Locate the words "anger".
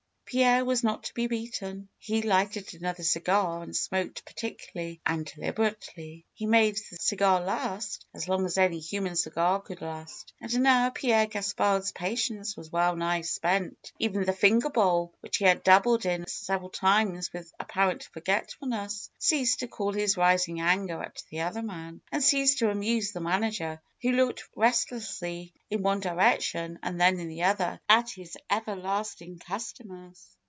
20.61-21.03